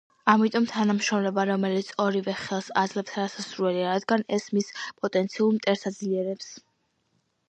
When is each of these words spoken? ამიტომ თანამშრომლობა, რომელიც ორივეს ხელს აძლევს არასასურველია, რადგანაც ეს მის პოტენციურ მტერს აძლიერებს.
ამიტომ 0.31 0.63
თანამშრომლობა, 0.69 1.43
რომელიც 1.49 1.91
ორივეს 2.05 2.39
ხელს 2.45 2.69
აძლევს 2.83 3.11
არასასურველია, 3.17 3.91
რადგანაც 3.97 4.33
ეს 4.39 4.47
მის 4.55 4.71
პოტენციურ 5.03 5.53
მტერს 5.59 5.85
აძლიერებს. 5.91 6.49